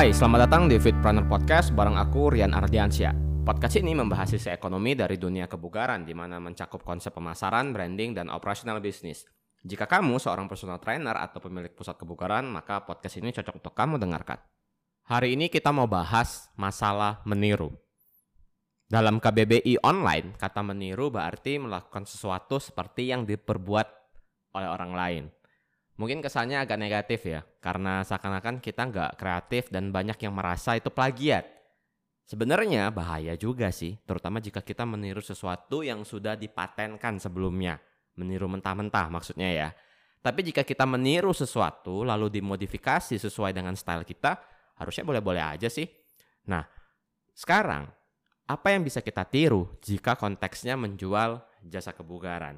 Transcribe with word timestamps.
Hai, 0.00 0.16
selamat 0.16 0.48
datang 0.48 0.64
di 0.64 0.80
Fitpreneur 0.80 1.28
Podcast 1.28 1.76
bareng 1.76 2.00
aku 2.00 2.32
Rian 2.32 2.56
Ardiansyah. 2.56 3.44
Podcast 3.44 3.84
ini 3.84 3.92
membahas 3.92 4.32
sisi 4.32 4.48
ekonomi 4.48 4.96
dari 4.96 5.20
dunia 5.20 5.44
kebugaran 5.44 6.08
di 6.08 6.16
mana 6.16 6.40
mencakup 6.40 6.80
konsep 6.80 7.12
pemasaran, 7.12 7.76
branding, 7.76 8.16
dan 8.16 8.32
operasional 8.32 8.80
bisnis. 8.80 9.28
Jika 9.60 9.84
kamu 9.84 10.16
seorang 10.16 10.48
personal 10.48 10.80
trainer 10.80 11.12
atau 11.20 11.44
pemilik 11.44 11.68
pusat 11.76 12.00
kebugaran, 12.00 12.48
maka 12.48 12.80
podcast 12.80 13.20
ini 13.20 13.28
cocok 13.28 13.60
untuk 13.60 13.76
kamu 13.76 14.00
dengarkan. 14.00 14.40
Hari 15.04 15.36
ini 15.36 15.52
kita 15.52 15.68
mau 15.68 15.84
bahas 15.84 16.48
masalah 16.56 17.20
meniru. 17.28 17.68
Dalam 18.88 19.20
KBBI 19.20 19.84
online, 19.84 20.32
kata 20.40 20.64
meniru 20.64 21.12
berarti 21.12 21.60
melakukan 21.60 22.08
sesuatu 22.08 22.56
seperti 22.56 23.12
yang 23.12 23.28
diperbuat 23.28 23.88
oleh 24.56 24.68
orang 24.72 24.92
lain. 24.96 25.24
Mungkin 26.00 26.24
kesannya 26.24 26.64
agak 26.64 26.80
negatif 26.80 27.28
ya, 27.28 27.44
karena 27.60 28.00
seakan-akan 28.00 28.64
kita 28.64 28.88
nggak 28.88 29.20
kreatif 29.20 29.68
dan 29.68 29.92
banyak 29.92 30.16
yang 30.24 30.32
merasa 30.32 30.72
itu 30.72 30.88
plagiat. 30.88 31.44
Sebenarnya 32.24 32.88
bahaya 32.88 33.36
juga 33.36 33.68
sih, 33.68 34.00
terutama 34.08 34.40
jika 34.40 34.64
kita 34.64 34.88
meniru 34.88 35.20
sesuatu 35.20 35.84
yang 35.84 36.00
sudah 36.08 36.40
dipatenkan 36.40 37.20
sebelumnya. 37.20 37.76
Meniru 38.16 38.48
mentah-mentah 38.48 39.12
maksudnya 39.12 39.52
ya. 39.52 39.68
Tapi 40.24 40.40
jika 40.40 40.64
kita 40.64 40.88
meniru 40.88 41.36
sesuatu 41.36 42.00
lalu 42.00 42.32
dimodifikasi 42.32 43.20
sesuai 43.20 43.52
dengan 43.52 43.76
style 43.76 44.08
kita, 44.08 44.40
harusnya 44.80 45.04
boleh-boleh 45.04 45.44
aja 45.44 45.68
sih. 45.68 45.84
Nah, 46.48 46.64
sekarang 47.36 47.84
apa 48.48 48.72
yang 48.72 48.88
bisa 48.88 49.04
kita 49.04 49.28
tiru 49.28 49.76
jika 49.84 50.16
konteksnya 50.16 50.80
menjual 50.80 51.44
jasa 51.60 51.92
kebugaran? 51.92 52.56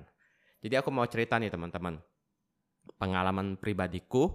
Jadi 0.62 0.78
aku 0.78 0.95
mau 0.95 1.02
cerita 1.11 1.42
nih 1.42 1.50
teman-teman 1.50 2.11
pengalaman 2.97 3.58
pribadiku 3.58 4.30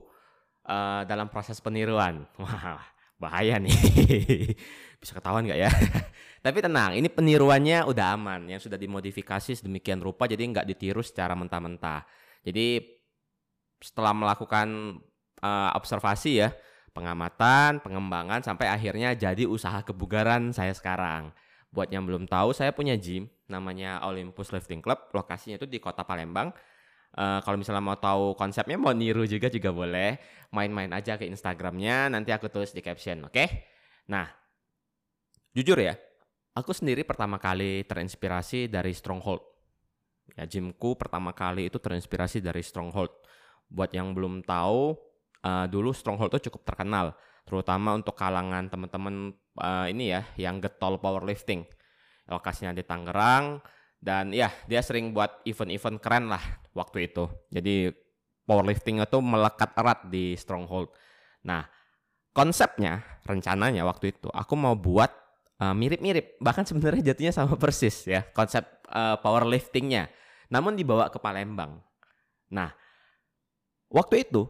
uh, 0.68 1.02
dalam 1.08 1.32
proses 1.32 1.58
peniruan. 1.64 2.28
Wah, 2.42 2.84
bahaya 3.18 3.58
nih. 3.58 3.74
Bisa 5.02 5.14
ketahuan 5.18 5.46
nggak 5.46 5.60
ya? 5.60 5.72
Tapi 6.46 6.58
tenang, 6.64 6.96
ini 6.96 7.10
peniruannya 7.10 7.84
udah 7.86 8.16
aman, 8.16 8.48
yang 8.48 8.62
sudah 8.62 8.78
dimodifikasi 8.80 9.58
sedemikian 9.58 10.00
rupa, 10.00 10.30
jadi 10.30 10.42
nggak 10.48 10.68
ditiru 10.70 11.02
secara 11.04 11.36
mentah-mentah. 11.36 12.08
Jadi 12.46 12.80
setelah 13.84 14.16
melakukan 14.16 15.02
uh, 15.44 15.72
observasi 15.76 16.46
ya, 16.46 16.50
pengamatan, 16.96 17.84
pengembangan, 17.84 18.46
sampai 18.46 18.72
akhirnya 18.72 19.12
jadi 19.18 19.44
usaha 19.44 19.82
kebugaran 19.84 20.56
saya 20.56 20.72
sekarang. 20.72 21.34
Buat 21.68 21.92
yang 21.92 22.08
belum 22.08 22.32
tahu, 22.32 22.56
saya 22.56 22.72
punya 22.72 22.96
gym 22.96 23.28
namanya 23.52 24.00
Olympus 24.08 24.56
Lifting 24.56 24.80
Club. 24.80 25.12
Lokasinya 25.12 25.60
itu 25.60 25.68
di 25.68 25.84
kota 25.84 26.08
Palembang. 26.08 26.54
Uh, 27.18 27.42
kalau 27.42 27.58
misalnya 27.58 27.82
mau 27.82 27.98
tahu 27.98 28.38
konsepnya 28.38 28.78
mau 28.78 28.92
niru 28.92 29.24
juga 29.24 29.48
juga 29.48 29.72
boleh. 29.72 30.20
Main-main 30.52 30.92
aja 30.96 31.20
ke 31.20 31.28
Instagramnya 31.28 32.08
nanti 32.08 32.32
aku 32.32 32.48
tulis 32.48 32.72
di 32.72 32.80
caption 32.80 33.28
oke? 33.28 33.36
Okay? 33.36 33.50
nah 34.08 34.24
jujur 35.52 35.76
ya 35.76 36.00
aku 36.56 36.72
sendiri 36.72 37.04
pertama 37.04 37.38
kali 37.38 37.84
terinspirasi 37.86 38.72
dari 38.72 38.96
Stronghold. 38.96 39.44
Ya 40.34 40.44
gymku 40.50 40.98
pertama 40.98 41.32
kali 41.32 41.70
itu 41.70 41.78
terinspirasi 41.78 42.42
dari 42.42 42.66
Stronghold. 42.66 43.14
Buat 43.70 43.92
yang 43.94 44.16
belum 44.16 44.42
tahu 44.48 44.96
uh, 45.46 45.66
dulu 45.70 45.94
Stronghold 45.94 46.34
itu 46.34 46.50
cukup 46.50 46.64
terkenal 46.74 47.14
terutama 47.48 47.96
untuk 47.96 48.12
kalangan 48.12 48.68
teman-teman 48.68 49.32
uh, 49.56 49.88
ini 49.88 50.12
ya 50.12 50.28
yang 50.36 50.60
getol 50.60 51.00
powerlifting. 51.00 51.64
Lokasinya 52.28 52.76
di 52.76 52.84
Tangerang 52.84 53.64
dan 53.98 54.30
ya 54.30 54.54
dia 54.70 54.82
sering 54.86 55.12
buat 55.12 55.42
event-event 55.44 55.98
keren 56.02 56.30
lah 56.30 56.42
waktu 56.78 57.10
itu. 57.10 57.26
Jadi 57.50 57.92
powerlifting 58.46 59.02
itu 59.02 59.20
melekat 59.20 59.74
erat 59.74 60.06
di 60.08 60.38
stronghold. 60.38 60.94
Nah 61.44 61.66
konsepnya 62.32 63.02
rencananya 63.26 63.82
waktu 63.84 64.14
itu 64.14 64.30
aku 64.30 64.54
mau 64.54 64.78
buat 64.78 65.10
uh, 65.60 65.74
mirip-mirip. 65.74 66.38
Bahkan 66.38 66.70
sebenarnya 66.70 67.14
jatuhnya 67.14 67.34
sama 67.34 67.58
persis 67.62 68.06
ya 68.06 68.24
konsep 68.32 68.64
uh, 68.90 69.18
powerliftingnya. 69.20 70.10
Namun 70.54 70.78
dibawa 70.78 71.10
ke 71.12 71.18
Palembang. 71.20 71.82
Nah 72.54 72.72
waktu 73.92 74.24
itu 74.24 74.48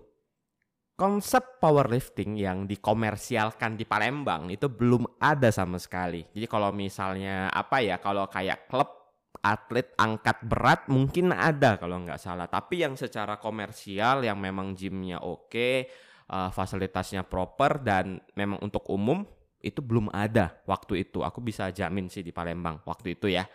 konsep 0.97 1.61
powerlifting 1.61 2.41
yang 2.41 2.65
dikomersialkan 2.65 3.77
di 3.77 3.85
Palembang 3.85 4.49
itu 4.49 4.65
belum 4.65 5.05
ada 5.21 5.53
sama 5.53 5.77
sekali. 5.77 6.25
Jadi 6.33 6.49
kalau 6.49 6.73
misalnya 6.73 7.53
apa 7.53 7.85
ya, 7.85 8.01
kalau 8.01 8.25
kayak 8.25 8.65
klub 8.65 8.96
atlet 9.41 9.93
angkat 9.95 10.43
berat 10.43 10.89
mungkin 10.89 11.31
ada 11.31 11.77
kalau 11.77 12.01
nggak 12.03 12.19
salah. 12.19 12.49
Tapi 12.49 12.83
yang 12.83 12.97
secara 12.97 13.37
komersial 13.37 14.25
yang 14.25 14.39
memang 14.41 14.73
gymnya 14.73 15.21
oke 15.21 15.87
uh, 16.31 16.49
fasilitasnya 16.51 17.23
proper 17.23 17.79
dan 17.81 18.19
memang 18.35 18.59
untuk 18.63 18.87
umum 18.91 19.23
itu 19.61 19.81
belum 19.81 20.11
ada 20.13 20.61
waktu 20.67 21.07
itu. 21.07 21.23
Aku 21.23 21.41
bisa 21.41 21.69
jamin 21.73 22.11
sih 22.11 22.21
di 22.21 22.31
Palembang 22.35 22.81
waktu 22.85 23.17
itu 23.17 23.31
ya. 23.31 23.45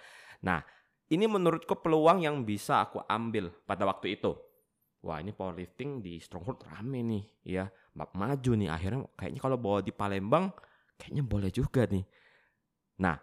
Nah 0.46 0.62
ini 1.12 1.28
menurutku 1.28 1.78
peluang 1.78 2.24
yang 2.24 2.42
bisa 2.42 2.88
aku 2.88 3.02
ambil 3.04 3.52
pada 3.68 3.84
waktu 3.84 4.16
itu. 4.16 4.32
Wah 5.02 5.18
ini 5.18 5.34
powerlifting 5.34 5.98
di 5.98 6.22
Stronghold 6.22 6.62
rame 6.62 7.02
nih 7.02 7.24
ya. 7.58 7.64
Maju 7.92 8.52
nih 8.56 8.70
akhirnya 8.72 9.04
kayaknya 9.18 9.40
kalau 9.42 9.58
bawa 9.60 9.84
di 9.84 9.92
Palembang 9.92 10.48
kayaknya 10.96 11.22
boleh 11.26 11.50
juga 11.52 11.84
nih. 11.84 12.06
Nah 13.02 13.18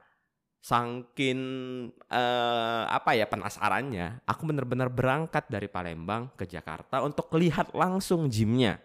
Sangkin 0.60 1.40
uh, 2.12 2.84
apa 2.92 3.16
ya 3.16 3.32
penasarannya, 3.32 4.28
aku 4.28 4.44
benar-benar 4.44 4.92
berangkat 4.92 5.48
dari 5.48 5.72
Palembang 5.72 6.36
ke 6.36 6.44
Jakarta 6.44 7.00
untuk 7.00 7.32
lihat 7.40 7.72
langsung 7.72 8.28
gymnya. 8.28 8.76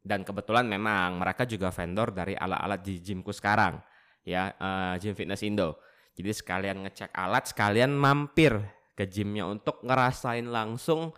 Dan 0.00 0.24
kebetulan 0.24 0.64
memang 0.64 1.20
mereka 1.20 1.44
juga 1.44 1.68
vendor 1.68 2.16
dari 2.16 2.32
alat-alat 2.32 2.80
di 2.80 3.04
gymku 3.04 3.36
sekarang, 3.36 3.84
ya 4.24 4.48
uh, 4.56 4.96
Gym 4.96 5.12
Fitness 5.12 5.44
Indo. 5.44 5.76
Jadi 6.16 6.32
sekalian 6.32 6.88
ngecek 6.88 7.12
alat, 7.12 7.52
sekalian 7.52 7.92
mampir 7.92 8.56
ke 8.96 9.04
gymnya 9.04 9.44
untuk 9.44 9.76
ngerasain 9.84 10.48
langsung 10.48 11.12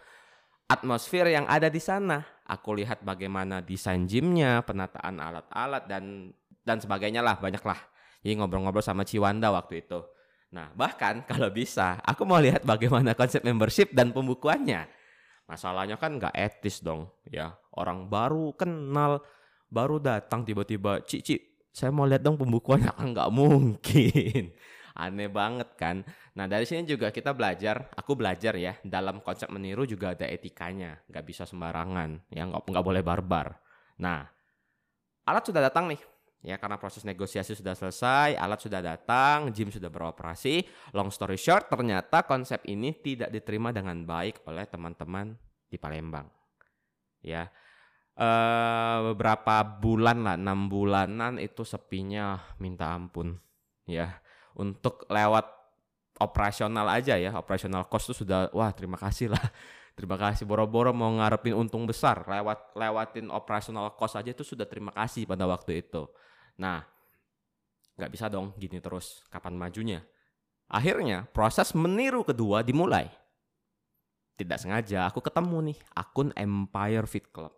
atmosfer 0.66 1.30
yang 1.30 1.46
ada 1.46 1.70
di 1.70 1.78
sana. 1.78 2.26
Aku 2.42 2.74
lihat 2.74 3.06
bagaimana 3.06 3.62
desain 3.62 4.02
gymnya, 4.10 4.66
penataan 4.66 5.22
alat-alat 5.22 5.86
dan 5.86 6.34
dan 6.66 6.82
sebagainya 6.82 7.22
lah, 7.22 7.38
banyak 7.38 7.62
lah 7.62 7.93
jadi 8.24 8.40
ngobrol-ngobrol 8.40 8.80
sama 8.80 9.04
Ciwanda 9.04 9.52
waktu 9.52 9.84
itu. 9.84 10.00
Nah, 10.56 10.72
bahkan 10.72 11.20
kalau 11.30 11.52
bisa, 11.52 12.00
aku 12.00 12.24
mau 12.24 12.40
lihat 12.40 12.64
bagaimana 12.64 13.12
konsep 13.12 13.44
membership 13.44 13.92
dan 13.92 14.16
pembukuannya. 14.16 14.88
Masalahnya 15.44 16.00
kan 16.00 16.16
nggak 16.16 16.32
etis 16.32 16.80
dong, 16.80 17.12
ya. 17.28 17.52
Orang 17.76 18.08
baru 18.08 18.56
kenal, 18.56 19.20
baru 19.68 20.00
datang 20.00 20.40
tiba-tiba, 20.40 21.04
Cici, 21.04 21.36
saya 21.68 21.92
mau 21.92 22.08
lihat 22.08 22.24
dong 22.24 22.40
pembukuannya. 22.40 22.96
Kan 22.96 23.06
nggak 23.12 23.28
mungkin. 23.28 24.56
Aneh 25.04 25.28
banget 25.28 25.74
kan. 25.76 26.00
Nah, 26.38 26.48
dari 26.48 26.64
sini 26.64 26.86
juga 26.88 27.12
kita 27.12 27.36
belajar, 27.36 27.92
aku 27.92 28.16
belajar 28.16 28.56
ya, 28.56 28.78
dalam 28.80 29.20
konsep 29.20 29.52
meniru 29.52 29.84
juga 29.84 30.16
ada 30.16 30.24
etikanya. 30.24 30.96
Nggak 31.12 31.24
bisa 31.28 31.42
sembarangan, 31.44 32.24
ya 32.32 32.48
nggak, 32.48 32.72
nggak 32.72 32.86
boleh 32.86 33.02
barbar. 33.04 33.58
Nah, 34.00 34.24
alat 35.28 35.44
sudah 35.44 35.60
datang 35.66 35.92
nih 35.92 36.13
Ya, 36.44 36.60
karena 36.60 36.76
proses 36.76 37.08
negosiasi 37.08 37.56
sudah 37.56 37.72
selesai, 37.72 38.36
alat 38.36 38.60
sudah 38.60 38.84
datang, 38.84 39.48
gym 39.48 39.72
sudah 39.72 39.88
beroperasi. 39.88 40.60
Long 40.92 41.08
story 41.08 41.40
short, 41.40 41.72
ternyata 41.72 42.20
konsep 42.28 42.60
ini 42.68 42.92
tidak 42.92 43.32
diterima 43.32 43.72
dengan 43.72 44.04
baik 44.04 44.44
oleh 44.44 44.68
teman-teman 44.68 45.32
di 45.72 45.80
Palembang. 45.80 46.28
Ya, 47.24 47.48
uh, 48.20 49.16
beberapa 49.16 49.64
bulan 49.64 50.20
lah, 50.20 50.36
enam 50.36 50.68
bulanan 50.68 51.40
itu 51.40 51.64
sepinya 51.64 52.44
minta 52.60 52.92
ampun. 52.92 53.40
Ya, 53.88 54.20
untuk 54.52 55.08
lewat 55.08 55.48
operasional 56.20 56.92
aja 56.92 57.16
ya, 57.16 57.32
operasional 57.40 57.88
cost 57.88 58.12
itu 58.12 58.20
sudah, 58.20 58.52
wah 58.52 58.68
terima 58.76 59.00
kasih 59.00 59.32
lah. 59.32 59.40
Terima 59.94 60.18
kasih 60.18 60.42
boro-boro 60.42 60.90
mau 60.90 61.06
ngarepin 61.06 61.54
untung 61.54 61.86
besar 61.86 62.26
lewat 62.26 62.74
lewatin 62.74 63.30
operasional 63.30 63.94
cost 63.94 64.18
aja 64.18 64.34
itu 64.34 64.42
sudah 64.42 64.66
terima 64.66 64.90
kasih 64.90 65.22
pada 65.22 65.46
waktu 65.46 65.86
itu. 65.86 66.10
Nah, 66.60 66.82
nggak 67.98 68.10
bisa 68.10 68.26
dong 68.30 68.54
gini 68.58 68.78
terus. 68.78 69.22
Kapan 69.30 69.54
majunya? 69.58 70.00
Akhirnya 70.70 71.28
proses 71.30 71.76
meniru 71.76 72.24
kedua 72.24 72.64
dimulai. 72.64 73.06
Tidak 74.34 74.58
sengaja 74.58 75.06
aku 75.06 75.22
ketemu 75.22 75.70
nih 75.70 75.78
akun 75.94 76.34
Empire 76.34 77.06
Fit 77.06 77.30
Club. 77.30 77.54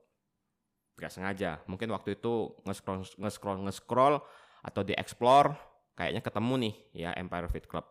Gak 0.96 1.12
sengaja, 1.12 1.60
mungkin 1.68 1.92
waktu 1.92 2.16
itu 2.16 2.56
nge-scroll, 2.64 3.04
nge-scroll, 3.20 3.58
nge-scroll 3.68 4.16
atau 4.64 4.80
di-explore, 4.80 5.52
kayaknya 5.92 6.24
ketemu 6.24 6.54
nih 6.56 6.74
ya 6.96 7.10
Empire 7.16 7.48
Fit 7.52 7.68
Club. 7.68 7.84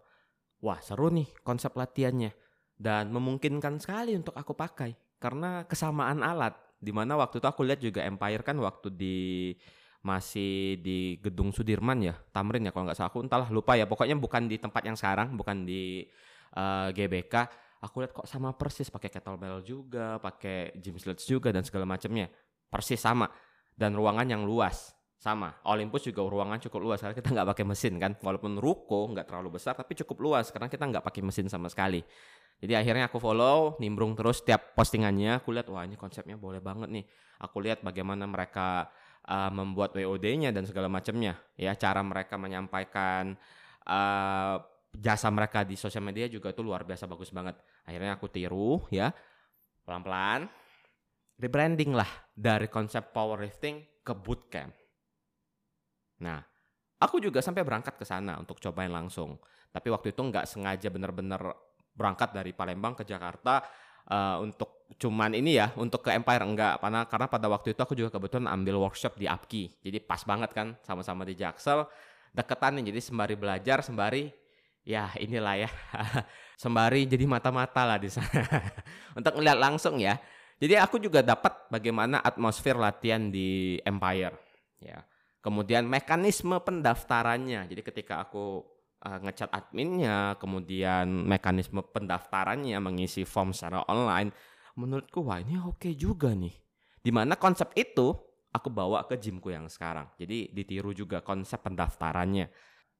Wah 0.61 0.81
seru 0.81 1.13
nih 1.13 1.29
konsep 1.45 1.73
latihannya 1.77 2.33
dan 2.77 3.13
memungkinkan 3.13 3.77
sekali 3.77 4.17
untuk 4.17 4.33
aku 4.33 4.57
pakai 4.57 4.97
karena 5.21 5.69
kesamaan 5.69 6.25
alat. 6.25 6.57
Di 6.81 6.89
mana 6.93 7.17
waktu 7.17 7.41
itu 7.41 7.47
aku 7.49 7.61
lihat 7.65 7.81
juga 7.81 8.05
Empire 8.05 8.41
kan 8.41 8.57
waktu 8.61 8.89
di 8.93 9.17
masih 10.05 10.77
di 10.85 11.17
gedung 11.17 11.49
Sudirman 11.49 11.97
ya, 11.97 12.13
Tamrin 12.29 12.61
ya 12.61 12.69
kalau 12.69 12.85
nggak 12.85 12.97
salah. 13.01 13.09
Aku 13.09 13.25
entahlah 13.25 13.49
lupa 13.49 13.73
ya. 13.73 13.89
Pokoknya 13.89 14.13
bukan 14.13 14.45
di 14.45 14.61
tempat 14.61 14.85
yang 14.85 14.93
sekarang, 14.93 15.33
bukan 15.33 15.65
di 15.65 16.05
uh, 16.53 16.93
GBK. 16.93 17.33
Aku 17.81 18.05
lihat 18.05 18.13
kok 18.13 18.29
sama 18.29 18.53
persis 18.53 18.93
pakai 18.93 19.09
kettlebell 19.09 19.65
juga, 19.65 20.21
pakai 20.21 20.77
gym 20.77 21.01
sleds 21.01 21.25
juga 21.25 21.49
dan 21.49 21.65
segala 21.65 21.89
macamnya. 21.89 22.29
Persis 22.69 23.01
sama. 23.01 23.25
Dan 23.73 23.97
ruangan 23.97 24.29
yang 24.29 24.45
luas 24.45 24.93
sama. 25.17 25.57
Olympus 25.65 26.05
juga 26.05 26.21
ruangan 26.21 26.61
cukup 26.61 26.79
luas 26.85 27.01
karena 27.01 27.17
kita 27.17 27.29
nggak 27.33 27.47
pakai 27.57 27.65
mesin 27.65 27.93
kan. 27.97 28.13
Walaupun 28.21 28.61
ruko 28.61 29.09
nggak 29.09 29.25
terlalu 29.25 29.57
besar 29.57 29.73
tapi 29.73 29.97
cukup 30.05 30.17
luas 30.21 30.53
karena 30.53 30.69
kita 30.69 30.85
nggak 30.85 31.01
pakai 31.01 31.21
mesin 31.25 31.49
sama 31.49 31.65
sekali. 31.65 32.05
Jadi 32.61 32.73
akhirnya 32.77 33.11
aku 33.11 33.17
follow 33.19 33.75
nimbrung 33.81 34.13
terus 34.13 34.45
tiap 34.45 34.77
postingannya. 34.77 35.41
Aku 35.41 35.49
lihat 35.51 35.67
wah 35.73 35.81
ini 35.81 35.97
konsepnya 35.97 36.37
boleh 36.37 36.61
banget 36.61 36.93
nih. 36.93 37.05
Aku 37.41 37.59
lihat 37.59 37.83
bagaimana 37.83 38.23
mereka 38.29 38.87
uh, 39.27 39.51
membuat 39.51 39.94
WOD-nya 39.98 40.54
dan 40.54 40.66
segala 40.66 40.89
macamnya 40.89 41.38
ya. 41.57 41.74
Cara 41.75 42.01
mereka 42.06 42.38
menyampaikan 42.38 43.33
uh, 43.86 44.56
jasa 44.95 45.27
mereka 45.33 45.68
di 45.68 45.75
sosial 45.75 46.06
media 46.06 46.30
juga 46.31 46.56
itu 46.56 46.62
luar 46.63 46.88
biasa 46.88 47.10
bagus 47.10 47.30
banget. 47.33 47.57
Akhirnya 47.86 48.16
aku 48.16 48.31
tiru 48.31 48.86
ya. 48.94 49.12
Pelan-pelan 49.86 50.50
rebranding 51.38 51.94
lah 51.94 52.07
dari 52.31 52.72
konsep 52.72 53.12
powerlifting 53.12 54.01
ke 54.01 54.13
bootcamp. 54.16 54.74
Nah, 56.24 56.39
aku 56.98 57.19
juga 57.19 57.44
sampai 57.44 57.62
berangkat 57.62 58.00
ke 58.00 58.06
sana 58.07 58.39
untuk 58.39 58.57
cobain 58.57 58.89
langsung. 58.89 59.36
Tapi 59.69 59.92
waktu 59.92 60.16
itu 60.16 60.22
nggak 60.24 60.48
sengaja 60.48 60.88
bener-bener 60.88 61.42
berangkat 61.95 62.31
dari 62.36 62.51
Palembang 62.56 62.95
ke 62.95 63.04
Jakarta 63.07 63.63
uh, 64.09 64.41
untuk 64.41 64.89
cuman 64.95 65.33
ini 65.35 65.57
ya, 65.59 65.73
untuk 65.75 66.05
ke 66.05 66.13
Empire 66.13 66.43
enggak. 66.45 66.79
Karena 66.79 67.01
karena 67.05 67.27
pada 67.27 67.47
waktu 67.51 67.73
itu 67.73 67.81
aku 67.81 67.93
juga 67.97 68.09
kebetulan 68.13 68.47
ambil 68.49 68.79
workshop 68.81 69.17
di 69.17 69.25
APKI. 69.25 69.63
Jadi 69.85 69.97
pas 70.01 70.21
banget 70.23 70.51
kan 70.53 70.77
sama-sama 70.85 71.25
di 71.27 71.35
Jaksel. 71.37 71.85
Deketan 72.35 72.83
jadi 72.83 72.99
sembari 72.99 73.35
belajar, 73.39 73.79
sembari 73.79 74.29
ya 74.83 75.09
inilah 75.17 75.55
ya. 75.65 75.69
sembari 76.61 77.07
jadi 77.07 77.25
mata-mata 77.25 77.83
lah 77.87 77.97
di 77.99 78.09
sana. 78.11 78.43
untuk 79.17 79.33
melihat 79.39 79.59
langsung 79.59 79.97
ya. 79.97 80.19
Jadi 80.55 80.79
aku 80.79 81.03
juga 81.03 81.19
dapat 81.19 81.67
bagaimana 81.67 82.23
atmosfer 82.23 82.79
latihan 82.79 83.27
di 83.27 83.75
Empire 83.83 84.39
ya 84.79 85.03
Kemudian 85.45 85.85
mekanisme 85.85 86.57
pendaftarannya. 86.57 87.69
Jadi 87.69 87.81
ketika 87.85 88.17
aku 88.17 88.65
uh, 89.05 89.19
ngecat 89.21 89.53
adminnya, 89.53 90.33
kemudian 90.41 91.05
mekanisme 91.05 91.85
pendaftarannya 91.85 92.81
mengisi 92.81 93.21
form 93.23 93.53
secara 93.53 93.85
online, 93.85 94.33
menurutku 94.75 95.21
wah 95.21 95.37
ini 95.37 95.61
oke 95.61 95.77
okay 95.77 95.93
juga 95.93 96.33
nih. 96.33 96.53
Di 97.05 97.13
mana 97.13 97.37
konsep 97.37 97.69
itu 97.77 98.17
aku 98.49 98.73
bawa 98.73 99.05
ke 99.05 99.21
gymku 99.21 99.53
yang 99.53 99.69
sekarang. 99.69 100.09
Jadi 100.17 100.49
ditiru 100.49 100.89
juga 100.91 101.21
konsep 101.21 101.61
pendaftarannya. 101.61 102.49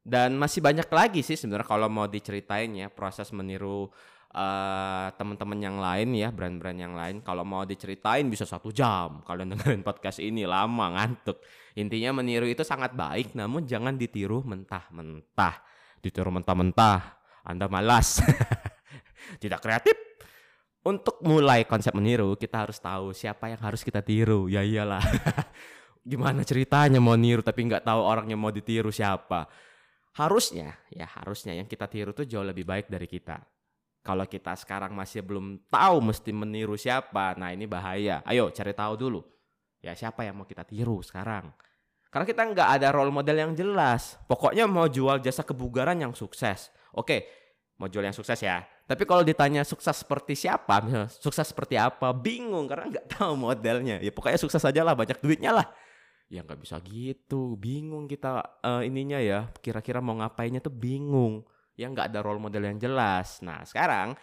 Dan 0.06 0.38
masih 0.38 0.62
banyak 0.62 0.86
lagi 0.94 1.26
sih 1.26 1.34
sebenarnya 1.34 1.66
kalau 1.66 1.90
mau 1.90 2.06
diceritain 2.06 2.70
ya 2.78 2.94
proses 2.94 3.34
meniru 3.34 3.90
uh, 4.36 5.08
teman-teman 5.18 5.58
yang 5.58 5.78
lain 5.82 6.14
ya 6.14 6.30
brand-brand 6.30 6.78
yang 6.78 6.94
lain 6.94 7.26
kalau 7.26 7.48
mau 7.48 7.64
diceritain 7.66 8.28
bisa 8.28 8.44
satu 8.46 8.70
jam 8.70 9.26
kalian 9.26 9.58
dengerin 9.58 9.82
podcast 9.82 10.22
ini 10.22 10.46
lama 10.46 10.94
ngantuk 10.94 11.42
intinya 11.80 12.22
meniru 12.22 12.46
itu 12.46 12.62
sangat 12.62 12.94
baik 12.94 13.34
namun 13.34 13.66
jangan 13.66 13.98
ditiru 13.98 14.44
mentah-mentah 14.46 15.75
ditiru 16.06 16.30
mentah-mentah 16.30 17.18
anda 17.42 17.66
malas 17.66 18.22
tidak 19.42 19.66
kreatif 19.66 19.98
untuk 20.86 21.18
mulai 21.26 21.66
konsep 21.66 21.98
meniru 21.98 22.38
kita 22.38 22.70
harus 22.70 22.78
tahu 22.78 23.10
siapa 23.10 23.50
yang 23.50 23.62
harus 23.66 23.82
kita 23.82 24.06
tiru 24.06 24.46
ya 24.46 24.62
iyalah 24.62 25.02
gimana 26.06 26.46
ceritanya 26.46 27.02
mau 27.02 27.18
niru 27.18 27.42
tapi 27.42 27.66
nggak 27.66 27.82
tahu 27.82 28.02
orangnya 28.06 28.38
mau 28.38 28.54
ditiru 28.54 28.94
siapa 28.94 29.50
harusnya 30.14 30.78
ya 30.94 31.10
harusnya 31.10 31.58
yang 31.58 31.66
kita 31.66 31.90
tiru 31.90 32.14
tuh 32.14 32.30
jauh 32.30 32.46
lebih 32.46 32.70
baik 32.70 32.86
dari 32.86 33.10
kita 33.10 33.42
kalau 34.06 34.30
kita 34.30 34.54
sekarang 34.54 34.94
masih 34.94 35.26
belum 35.26 35.66
tahu 35.66 35.98
mesti 35.98 36.30
meniru 36.30 36.78
siapa, 36.78 37.34
nah 37.42 37.50
ini 37.50 37.66
bahaya. 37.66 38.22
Ayo 38.22 38.54
cari 38.54 38.70
tahu 38.78 38.94
dulu. 38.94 39.26
Ya 39.82 39.98
siapa 39.98 40.22
yang 40.22 40.38
mau 40.38 40.46
kita 40.46 40.62
tiru 40.62 41.02
sekarang. 41.02 41.50
Karena 42.16 42.32
kita 42.32 42.48
nggak 42.48 42.70
ada 42.80 42.96
role 42.96 43.12
model 43.12 43.36
yang 43.36 43.52
jelas. 43.52 44.16
Pokoknya 44.24 44.64
mau 44.72 44.88
jual 44.88 45.20
jasa 45.20 45.44
kebugaran 45.44 46.00
yang 46.00 46.16
sukses. 46.16 46.72
Oke, 46.96 47.28
mau 47.76 47.92
jual 47.92 48.08
yang 48.08 48.16
sukses 48.16 48.40
ya. 48.40 48.64
Tapi 48.88 49.04
kalau 49.04 49.20
ditanya 49.20 49.68
sukses 49.68 50.00
seperti 50.00 50.32
siapa, 50.32 50.80
misalnya, 50.80 51.12
sukses 51.12 51.44
seperti 51.44 51.76
apa, 51.76 52.16
bingung 52.16 52.72
karena 52.72 52.88
nggak 52.88 53.08
tahu 53.20 53.36
modelnya. 53.36 54.00
Ya 54.00 54.16
pokoknya 54.16 54.40
sukses 54.40 54.64
aja 54.64 54.80
lah, 54.88 54.96
banyak 54.96 55.20
duitnya 55.20 55.52
lah. 55.52 55.68
Ya 56.32 56.40
nggak 56.40 56.64
bisa 56.64 56.80
gitu, 56.88 57.60
bingung 57.60 58.08
kita 58.08 58.64
uh, 58.64 58.80
ininya 58.80 59.20
ya. 59.20 59.52
Kira-kira 59.60 60.00
mau 60.00 60.16
ngapainnya 60.16 60.64
tuh 60.64 60.72
bingung 60.72 61.44
yang 61.76 61.92
nggak 61.92 62.16
ada 62.16 62.24
role 62.24 62.40
model 62.40 62.64
yang 62.64 62.80
jelas. 62.80 63.44
Nah 63.44 63.68
sekarang 63.68 64.16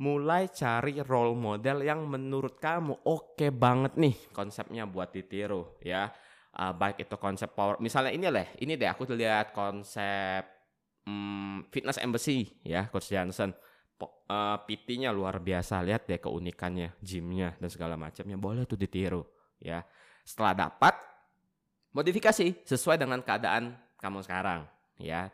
mulai 0.00 0.48
cari 0.48 0.96
role 1.04 1.36
model 1.36 1.84
yang 1.84 2.08
menurut 2.08 2.56
kamu 2.56 3.04
oke 3.04 3.36
okay 3.36 3.52
banget 3.52 4.00
nih 4.00 4.16
konsepnya 4.32 4.88
buat 4.88 5.12
ditiru 5.12 5.76
ya. 5.84 6.08
Uh, 6.52 6.72
baik 6.76 7.08
itu 7.08 7.16
konsep 7.16 7.48
power, 7.56 7.80
misalnya 7.80 8.12
ini 8.12 8.28
lah, 8.28 8.44
ini 8.60 8.76
deh 8.76 8.84
aku 8.84 9.08
lihat 9.16 9.56
konsep 9.56 10.44
um, 11.08 11.64
fitness 11.72 11.96
embassy 11.96 12.52
ya, 12.60 12.92
Coach 12.92 13.08
Johnson. 13.08 13.56
Uh, 14.02 14.58
PT-nya 14.66 15.14
luar 15.14 15.38
biasa, 15.38 15.78
lihat 15.80 16.10
deh 16.10 16.18
keunikannya, 16.18 16.98
gymnya 17.00 17.54
dan 17.56 17.70
segala 17.70 17.94
macamnya 17.94 18.34
boleh 18.34 18.66
tuh 18.66 18.76
ditiru 18.76 19.22
ya. 19.62 19.86
Setelah 20.26 20.68
dapat 20.68 20.92
modifikasi 21.94 22.66
sesuai 22.66 22.98
dengan 23.00 23.22
keadaan 23.22 23.78
kamu 24.02 24.26
sekarang 24.26 24.66
ya 24.98 25.30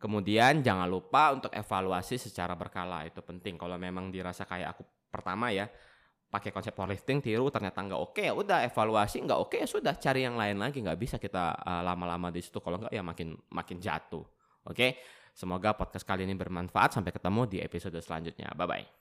Kemudian 0.00 0.64
jangan 0.64 0.88
lupa 0.88 1.28
untuk 1.28 1.52
evaluasi 1.52 2.16
secara 2.16 2.56
berkala 2.56 3.04
itu 3.04 3.20
penting. 3.20 3.60
Kalau 3.60 3.76
memang 3.76 4.08
dirasa 4.08 4.48
kayak 4.48 4.72
aku 4.72 4.82
pertama 5.12 5.52
ya 5.52 5.68
pakai 6.30 6.54
konsep 6.54 6.70
powerlifting 6.70 7.18
tiru 7.18 7.50
ternyata 7.50 7.82
nggak 7.82 8.00
oke 8.00 8.22
ya 8.22 8.30
udah 8.30 8.62
evaluasi 8.62 9.26
nggak 9.26 9.38
oke 9.38 9.56
ya 9.58 9.66
sudah 9.66 9.98
cari 9.98 10.22
yang 10.22 10.38
lain 10.38 10.62
lagi 10.62 10.78
nggak 10.78 10.94
bisa 10.94 11.18
kita 11.18 11.58
uh, 11.58 11.82
lama-lama 11.82 12.30
di 12.30 12.38
situ. 12.38 12.62
Kalau 12.62 12.78
nggak 12.78 12.94
ya 12.94 13.02
makin 13.02 13.34
makin 13.50 13.82
jatuh. 13.82 14.22
Oke? 14.70 15.02
Semoga 15.34 15.74
podcast 15.74 16.06
kali 16.06 16.22
ini 16.26 16.38
bermanfaat. 16.38 16.94
Sampai 16.94 17.10
ketemu 17.10 17.50
di 17.50 17.58
episode 17.58 17.98
selanjutnya. 17.98 18.54
Bye 18.54 18.68
bye 18.70 18.99